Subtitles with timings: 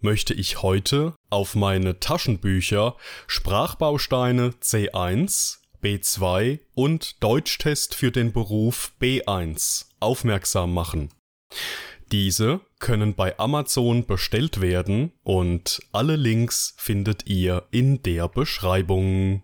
[0.00, 2.96] möchte ich heute auf meine Taschenbücher
[3.26, 11.10] Sprachbausteine C1, B2 und Deutschtest für den Beruf B1 aufmerksam machen.
[12.12, 19.42] Diese können bei Amazon bestellt werden und alle Links findet ihr in der Beschreibung.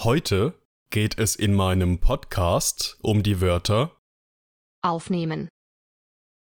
[0.00, 0.54] Heute
[0.90, 3.96] geht es in meinem Podcast um die Wörter
[4.82, 5.48] aufnehmen,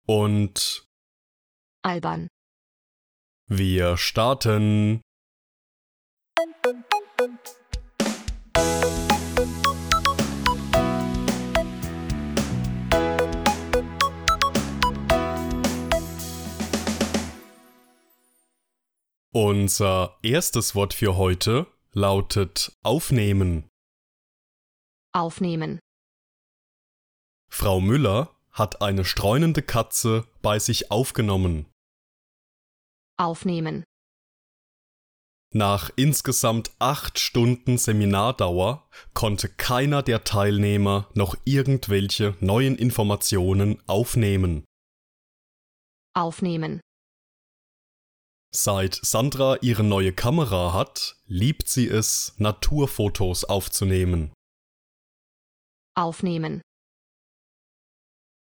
[0.05, 0.85] und
[1.81, 2.27] albern,
[3.47, 5.01] wir starten.
[19.35, 23.67] Unser erstes Wort für heute lautet aufnehmen.
[25.11, 25.79] aufnehmen,
[27.49, 31.72] Frau Müller hat eine streunende Katze bei sich aufgenommen.
[33.17, 33.83] Aufnehmen,
[35.55, 44.65] Nach insgesamt acht Stunden Seminardauer konnte keiner der Teilnehmer noch irgendwelche neuen Informationen aufnehmen.
[46.15, 46.79] aufnehmen,
[48.55, 54.31] Seit Sandra ihre neue Kamera hat, liebt sie es, Naturfotos aufzunehmen.
[55.95, 56.61] aufnehmen,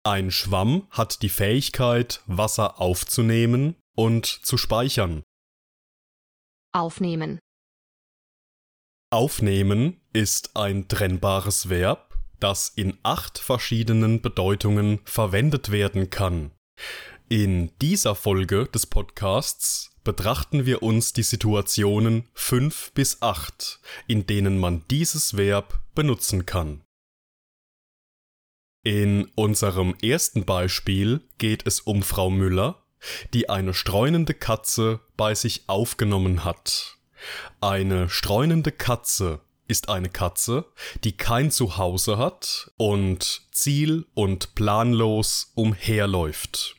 [0.04, 5.24] Ein Schwamm hat die Fähigkeit, Wasser aufzunehmen und zu speichern.
[6.72, 7.40] aufnehmen,
[9.10, 16.50] Aufnehmen ist ein trennbares Verb, das in acht verschiedenen Bedeutungen verwendet werden kann.
[17.28, 24.58] In dieser Folge des Podcasts betrachten wir uns die Situationen 5 bis 8, in denen
[24.58, 26.82] man dieses Verb benutzen kann.
[28.84, 32.85] In unserem ersten Beispiel geht es um Frau Müller,
[33.34, 36.96] die eine streunende Katze bei sich aufgenommen hat.
[37.60, 40.64] Eine streunende Katze ist eine Katze,
[41.04, 46.76] die kein Zuhause hat und ziel- und planlos umherläuft.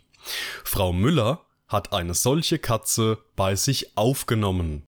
[0.64, 4.86] Frau Müller hat eine solche Katze bei sich aufgenommen.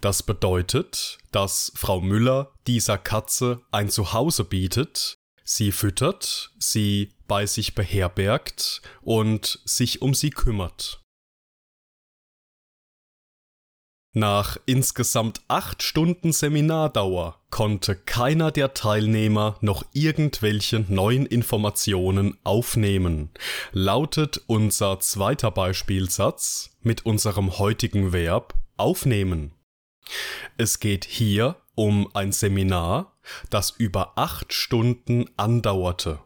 [0.00, 7.74] Das bedeutet, dass Frau Müller dieser Katze ein Zuhause bietet, sie füttert, sie bei sich
[7.74, 11.00] beherbergt und sich um sie kümmert.
[14.16, 23.30] Nach insgesamt acht Stunden Seminardauer konnte keiner der Teilnehmer noch irgendwelche neuen Informationen aufnehmen,
[23.72, 29.52] lautet unser zweiter Beispielsatz mit unserem heutigen Verb aufnehmen.
[30.56, 33.13] Es geht hier um ein Seminar,
[33.50, 36.20] das über acht Stunden andauerte.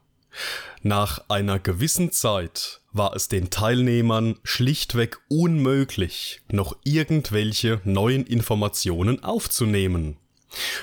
[0.82, 10.16] Nach einer gewissen Zeit war es den Teilnehmern schlichtweg unmöglich, noch irgendwelche neuen Informationen aufzunehmen.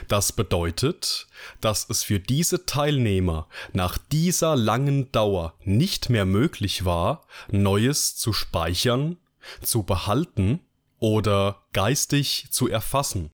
[0.08, 1.28] Das bedeutet,
[1.60, 8.32] dass es für diese Teilnehmer nach dieser langen Dauer nicht mehr möglich war, Neues zu
[8.32, 9.18] speichern,
[9.62, 10.60] zu behalten
[11.00, 13.32] oder geistig zu erfassen.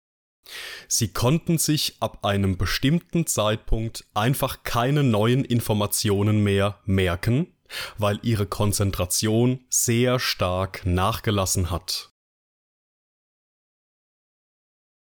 [0.87, 7.53] Sie konnten sich ab einem bestimmten Zeitpunkt einfach keine neuen Informationen mehr merken,
[7.97, 12.11] weil ihre Konzentration sehr stark nachgelassen hat.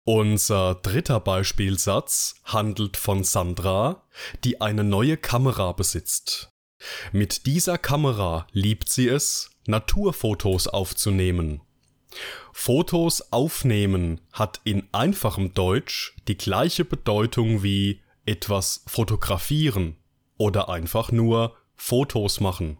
[0.04, 4.08] Unser dritter Beispielsatz handelt von Sandra,
[4.42, 6.50] die eine neue Kamera besitzt.
[7.12, 11.60] Mit dieser Kamera liebt sie es, Naturfotos aufzunehmen.
[12.52, 19.96] Fotos aufnehmen hat in einfachem Deutsch die gleiche Bedeutung wie etwas fotografieren
[20.36, 22.78] oder einfach nur Fotos machen.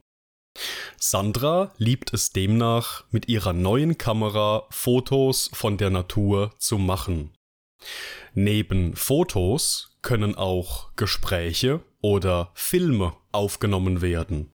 [0.99, 7.33] Sandra liebt es demnach, mit ihrer neuen Kamera Fotos von der Natur zu machen.
[8.35, 14.51] Neben Fotos können auch Gespräche oder Filme aufgenommen werden.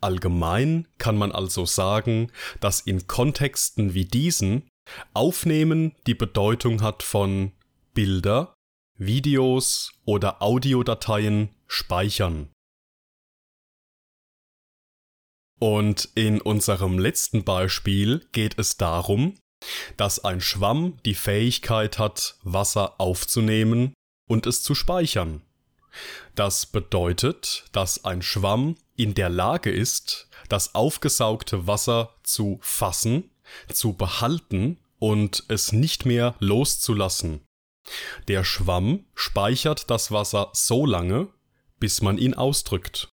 [0.00, 2.30] Allgemein kann man also sagen,
[2.60, 4.68] dass in Kontexten wie diesen
[5.12, 7.52] Aufnehmen die Bedeutung hat von
[7.94, 8.54] Bilder,
[8.98, 12.50] Videos oder Audiodateien speichern.
[15.60, 19.38] Und in unserem letzten Beispiel geht es darum,
[19.96, 23.94] dass ein Schwamm die Fähigkeit hat, Wasser aufzunehmen
[24.28, 25.42] und es zu speichern.
[26.34, 33.30] Das bedeutet, dass ein Schwamm in der Lage ist, das aufgesaugte Wasser zu fassen,
[33.72, 37.44] zu behalten und es nicht mehr loszulassen.
[38.28, 41.28] Der Schwamm speichert das Wasser so lange,
[41.78, 43.08] bis man ihn ausdrückt.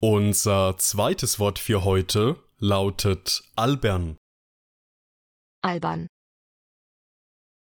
[0.00, 4.16] Unser zweites Wort für heute lautet albern.
[5.62, 6.08] albern,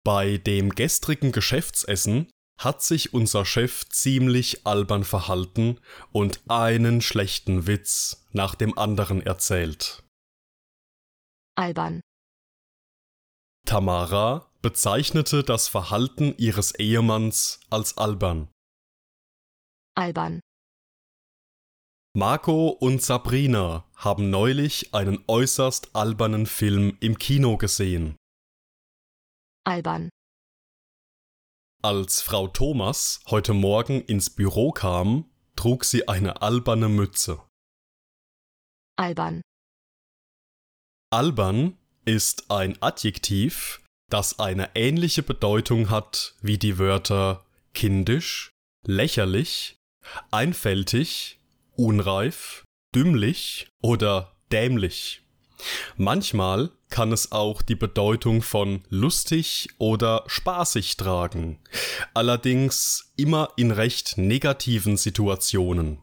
[0.10, 5.80] Bei dem gestrigen Geschäftsessen hat sich unser Chef ziemlich albern verhalten
[6.12, 10.02] und einen schlechten Witz nach dem anderen erzählt.
[11.56, 12.02] albern,
[13.68, 18.50] Tamara bezeichnete das Verhalten ihres Ehemanns als albern.
[19.96, 20.40] albern,
[22.18, 28.16] Marco und Sabrina haben neulich einen äußerst albernen Film im Kino gesehen.
[29.70, 30.10] Albern,
[31.84, 37.42] Als Frau Thomas heute Morgen ins Büro kam, trug sie eine alberne Mütze.
[38.98, 39.42] albern,
[41.12, 48.50] Albern ist ein Adjektiv, das eine ähnliche Bedeutung hat wie die Wörter kindisch,
[48.86, 49.78] lächerlich,
[50.32, 51.40] einfältig,
[51.76, 52.64] unreif,
[52.96, 55.22] dümmlich oder dämlich.
[55.96, 61.58] Manchmal kann es auch die Bedeutung von lustig oder spaßig tragen,
[62.14, 66.02] allerdings immer in recht negativen Situationen.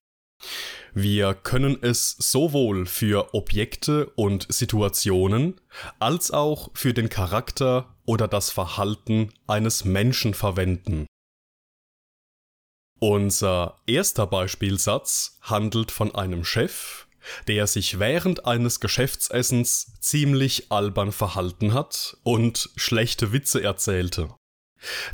[0.94, 5.60] Wir können es sowohl für Objekte und Situationen
[5.98, 11.04] als auch für den Charakter oder das Verhalten eines Menschen verwenden.
[13.00, 17.05] Unser erster Beispielsatz handelt von einem Chef,
[17.48, 24.34] der sich während eines Geschäftsessens ziemlich albern verhalten hat und schlechte Witze erzählte.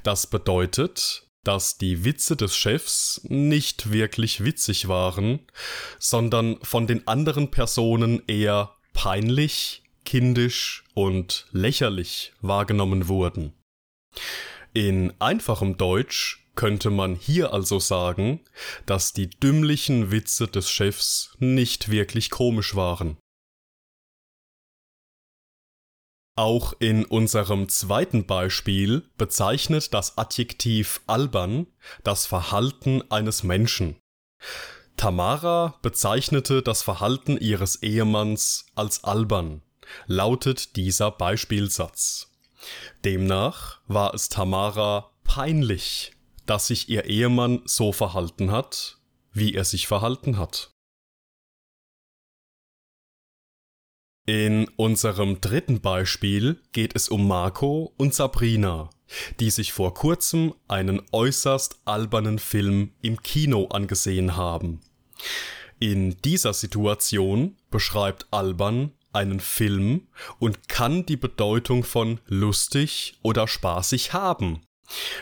[0.03, 5.41] Das bedeutet, dass die Witze des Chefs nicht wirklich witzig waren,
[5.99, 13.55] sondern von den anderen Personen eher peinlich, kindisch und lächerlich wahrgenommen wurden.
[14.73, 18.40] In einfachem Deutsch könnte man hier also sagen,
[18.87, 23.16] dass die dümmlichen Witze des Chefs nicht wirklich komisch waren.
[26.34, 31.66] Auch in unserem zweiten Beispiel bezeichnet das Adjektiv albern
[32.04, 33.96] das Verhalten eines Menschen.
[34.96, 39.62] Tamara bezeichnete das Verhalten ihres Ehemanns als albern,
[40.06, 42.31] lautet dieser Beispielsatz.
[43.04, 46.12] Demnach war es Tamara peinlich,
[46.47, 48.99] dass sich ihr Ehemann so verhalten hat,
[49.33, 50.73] wie er sich verhalten hat.
[54.25, 58.91] In unserem dritten Beispiel geht es um Marco und Sabrina,
[59.41, 64.81] die sich vor kurzem einen äußerst albernen Film im Kino angesehen haben.
[65.81, 70.06] In dieser Situation beschreibt albern einen Film
[70.38, 74.62] und kann die Bedeutung von lustig oder spaßig haben.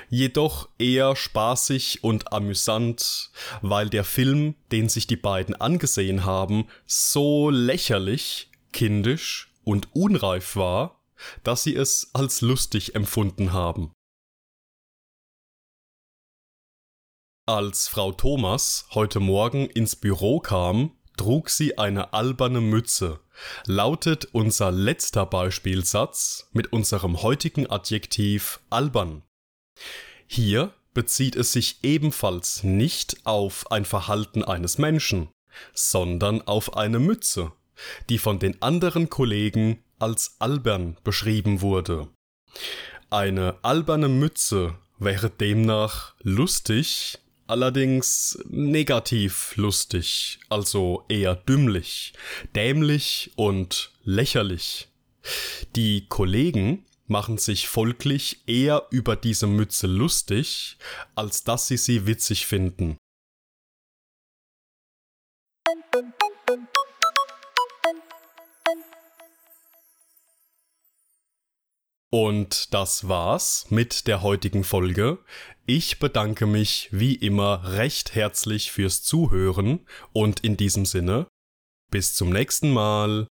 [0.09, 3.31] Jedoch eher spaßig und amüsant,
[3.63, 11.01] weil der Film, den sich die beiden angesehen haben, so lächerlich kindisch und unreif war,
[11.45, 13.93] dass sie es als lustig empfunden haben.
[17.47, 23.21] Als Frau Thomas heute Morgen ins Büro kam, trug sie eine alberne Mütze,
[23.67, 29.23] lautet unser letzter Beispielsatz mit unserem heutigen Adjektiv albern.
[30.27, 35.29] Hier bezieht es sich ebenfalls nicht auf ein Verhalten eines Menschen,
[35.73, 37.53] sondern auf eine Mütze,
[38.09, 42.09] die von den anderen Kollegen als albern beschrieben wurde.
[43.11, 52.13] Eine alberne Mütze wäre demnach lustig, allerdings negativ lustig, also eher dümmlich,
[52.55, 54.89] dämlich und lächerlich.
[55.77, 60.79] Die Kollegen machen sich folglich eher über diese Mütze lustig,
[61.15, 62.97] als dass sie sie witzig finden.
[72.13, 75.19] Und das war's mit der heutigen Folge.
[75.67, 81.29] Ich bedanke mich wie immer recht herzlich fürs Zuhören und in diesem Sinne,
[81.91, 83.29] bis zum nächsten Mal.